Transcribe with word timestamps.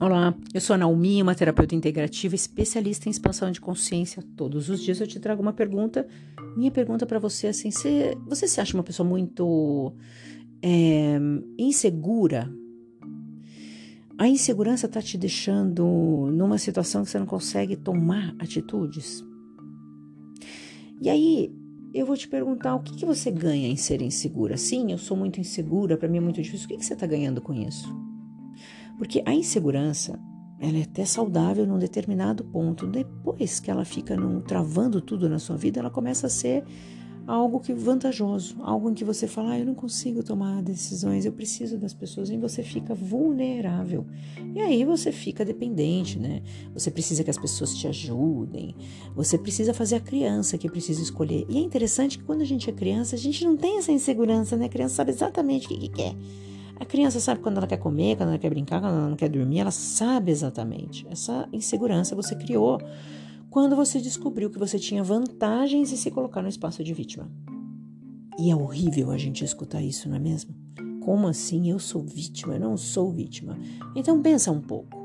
Olá, 0.00 0.32
eu 0.54 0.60
sou 0.60 0.74
a 0.74 0.78
Naomi, 0.78 1.20
uma 1.20 1.34
terapeuta 1.34 1.74
integrativa 1.74 2.32
especialista 2.32 3.08
em 3.08 3.10
expansão 3.10 3.50
de 3.50 3.60
consciência. 3.60 4.22
Todos 4.36 4.70
os 4.70 4.80
dias 4.80 5.00
eu 5.00 5.08
te 5.08 5.18
trago 5.18 5.42
uma 5.42 5.52
pergunta. 5.52 6.06
Minha 6.56 6.70
pergunta 6.70 7.04
para 7.04 7.18
você 7.18 7.48
é 7.48 7.50
assim: 7.50 7.72
você, 7.72 8.16
você 8.24 8.46
se 8.46 8.60
acha 8.60 8.74
uma 8.76 8.84
pessoa 8.84 9.08
muito 9.08 9.92
é, 10.62 11.18
insegura? 11.58 12.48
A 14.16 14.28
insegurança 14.28 14.86
está 14.86 15.02
te 15.02 15.18
deixando 15.18 15.84
numa 16.32 16.58
situação 16.58 17.02
que 17.02 17.10
você 17.10 17.18
não 17.18 17.26
consegue 17.26 17.74
tomar 17.74 18.36
atitudes? 18.38 19.24
E 21.02 21.10
aí, 21.10 21.52
eu 21.92 22.06
vou 22.06 22.16
te 22.16 22.28
perguntar 22.28 22.76
o 22.76 22.84
que, 22.84 22.94
que 22.94 23.04
você 23.04 23.32
ganha 23.32 23.66
em 23.66 23.76
ser 23.76 24.00
insegura. 24.00 24.56
Sim, 24.56 24.92
eu 24.92 24.98
sou 24.98 25.16
muito 25.16 25.40
insegura, 25.40 25.96
para 25.96 26.08
mim 26.08 26.18
é 26.18 26.20
muito 26.20 26.40
difícil. 26.40 26.66
O 26.66 26.68
que, 26.68 26.76
que 26.76 26.84
você 26.84 26.94
está 26.94 27.06
ganhando 27.06 27.40
com 27.40 27.52
isso? 27.52 28.07
Porque 28.98 29.22
a 29.24 29.32
insegurança, 29.32 30.18
ela 30.58 30.76
é 30.76 30.82
até 30.82 31.04
saudável 31.04 31.66
num 31.66 31.78
determinado 31.78 32.44
ponto. 32.44 32.86
Depois 32.86 33.60
que 33.60 33.70
ela 33.70 33.84
fica 33.84 34.16
num, 34.16 34.40
travando 34.40 35.00
tudo 35.00 35.28
na 35.28 35.38
sua 35.38 35.56
vida, 35.56 35.78
ela 35.78 35.90
começa 35.90 36.26
a 36.26 36.30
ser 36.30 36.64
algo 37.28 37.60
que 37.60 37.74
vantajoso, 37.74 38.56
algo 38.62 38.90
em 38.90 38.94
que 38.94 39.04
você 39.04 39.28
fala, 39.28 39.50
ah, 39.50 39.58
eu 39.58 39.66
não 39.66 39.74
consigo 39.74 40.22
tomar 40.22 40.62
decisões, 40.62 41.26
eu 41.26 41.32
preciso 41.32 41.76
das 41.76 41.92
pessoas, 41.92 42.30
e 42.30 42.38
você 42.38 42.62
fica 42.62 42.94
vulnerável. 42.94 44.06
E 44.54 44.60
aí 44.60 44.82
você 44.82 45.12
fica 45.12 45.44
dependente, 45.44 46.18
né? 46.18 46.42
Você 46.72 46.90
precisa 46.90 47.22
que 47.22 47.28
as 47.28 47.36
pessoas 47.36 47.76
te 47.76 47.86
ajudem, 47.86 48.74
você 49.14 49.36
precisa 49.36 49.74
fazer 49.74 49.96
a 49.96 50.00
criança 50.00 50.56
que 50.56 50.70
precisa 50.70 51.02
escolher. 51.02 51.44
E 51.50 51.58
é 51.58 51.60
interessante 51.60 52.16
que 52.16 52.24
quando 52.24 52.40
a 52.40 52.46
gente 52.46 52.70
é 52.70 52.72
criança, 52.72 53.14
a 53.14 53.18
gente 53.18 53.44
não 53.44 53.58
tem 53.58 53.76
essa 53.76 53.92
insegurança, 53.92 54.56
né? 54.56 54.64
A 54.64 54.70
criança 54.70 54.94
sabe 54.94 55.10
exatamente 55.10 55.66
o 55.66 55.68
que, 55.68 55.76
que 55.76 55.88
quer. 55.90 56.16
A 56.80 56.84
criança 56.84 57.18
sabe 57.18 57.40
quando 57.40 57.56
ela 57.56 57.66
quer 57.66 57.78
comer, 57.78 58.16
quando 58.16 58.28
ela 58.28 58.38
quer 58.38 58.50
brincar, 58.50 58.80
quando 58.80 58.94
ela 58.94 59.08
não 59.08 59.16
quer 59.16 59.28
dormir, 59.28 59.58
ela 59.58 59.70
sabe 59.70 60.30
exatamente. 60.30 61.06
Essa 61.10 61.48
insegurança 61.52 62.14
você 62.14 62.36
criou 62.36 62.80
quando 63.50 63.74
você 63.74 64.00
descobriu 64.00 64.48
que 64.48 64.58
você 64.58 64.78
tinha 64.78 65.02
vantagens 65.02 65.92
em 65.92 65.96
se 65.96 66.10
colocar 66.10 66.40
no 66.40 66.48
espaço 66.48 66.84
de 66.84 66.94
vítima. 66.94 67.28
E 68.38 68.50
é 68.50 68.54
horrível 68.54 69.10
a 69.10 69.18
gente 69.18 69.44
escutar 69.44 69.82
isso, 69.82 70.08
não 70.08 70.16
é 70.16 70.20
mesmo? 70.20 70.54
Como 71.00 71.26
assim 71.26 71.70
eu 71.70 71.80
sou 71.80 72.02
vítima? 72.02 72.54
Eu 72.54 72.60
não 72.60 72.76
sou 72.76 73.10
vítima. 73.10 73.58
Então 73.96 74.22
pensa 74.22 74.52
um 74.52 74.60
pouco. 74.60 74.96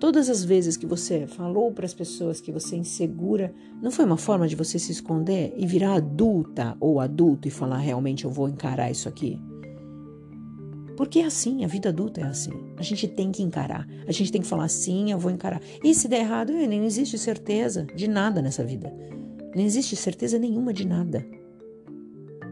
Todas 0.00 0.28
as 0.28 0.44
vezes 0.44 0.76
que 0.76 0.86
você 0.86 1.26
falou 1.26 1.70
para 1.70 1.86
as 1.86 1.94
pessoas 1.94 2.40
que 2.40 2.50
você 2.50 2.74
é 2.74 2.78
insegura, 2.78 3.54
não 3.80 3.92
foi 3.92 4.04
uma 4.04 4.16
forma 4.16 4.48
de 4.48 4.56
você 4.56 4.78
se 4.78 4.90
esconder 4.90 5.54
e 5.56 5.64
virar 5.64 5.94
adulta 5.94 6.76
ou 6.80 6.98
adulto 6.98 7.46
e 7.46 7.50
falar 7.50 7.78
realmente 7.78 8.24
eu 8.24 8.30
vou 8.30 8.48
encarar 8.48 8.90
isso 8.90 9.08
aqui? 9.08 9.40
Porque 10.96 11.20
é 11.20 11.24
assim, 11.24 11.64
a 11.64 11.68
vida 11.68 11.88
adulta 11.88 12.20
é 12.20 12.24
assim. 12.24 12.52
A 12.76 12.82
gente 12.82 13.08
tem 13.08 13.32
que 13.32 13.42
encarar. 13.42 13.88
A 14.06 14.12
gente 14.12 14.30
tem 14.30 14.40
que 14.40 14.46
falar 14.46 14.68
sim, 14.68 15.10
eu 15.10 15.18
vou 15.18 15.30
encarar. 15.30 15.60
E 15.82 15.94
se 15.94 16.08
der 16.08 16.20
errado, 16.20 16.52
nem 16.52 16.84
existe 16.84 17.18
certeza 17.18 17.84
de 17.94 18.08
nada 18.08 18.40
nessa 18.40 18.64
vida. 18.64 18.94
Nem 19.54 19.66
existe 19.66 19.96
certeza 19.96 20.38
nenhuma 20.38 20.72
de 20.72 20.86
nada. 20.86 21.26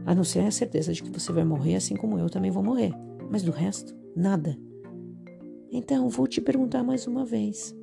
A 0.05 0.15
não 0.15 0.25
ser 0.25 0.41
a 0.41 0.51
certeza 0.51 0.93
de 0.93 1.03
que 1.03 1.11
você 1.11 1.33
vai 1.33 1.45
morrer 1.45 1.77
assim 1.77 1.95
como 1.95 2.19
eu 2.19 2.29
também 2.29 2.51
vou 2.51 2.63
morrer. 2.63 2.93
Mas 3.31 3.43
do 3.43 3.53
resto, 3.53 3.95
nada. 4.17 4.59
Então, 5.71 6.09
vou 6.09 6.27
te 6.27 6.41
perguntar 6.41 6.83
mais 6.83 7.07
uma 7.07 7.25
vez. 7.25 7.75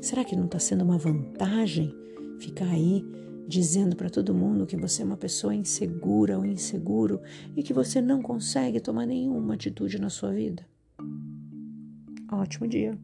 Será 0.00 0.24
que 0.24 0.34
não 0.34 0.46
está 0.46 0.58
sendo 0.58 0.82
uma 0.82 0.98
vantagem 0.98 1.94
ficar 2.38 2.68
aí 2.68 3.04
dizendo 3.48 3.96
para 3.96 4.10
todo 4.10 4.34
mundo 4.34 4.66
que 4.66 4.76
você 4.76 5.00
é 5.00 5.04
uma 5.06 5.16
pessoa 5.16 5.54
insegura 5.54 6.36
ou 6.36 6.44
inseguro 6.44 7.18
e 7.56 7.62
que 7.62 7.72
você 7.72 7.98
não 7.98 8.20
consegue 8.20 8.78
tomar 8.78 9.06
nenhuma 9.06 9.54
atitude 9.54 9.98
na 9.98 10.10
sua 10.10 10.30
vida. 10.30 10.66
Ótimo 12.30 12.68
dia! 12.68 12.96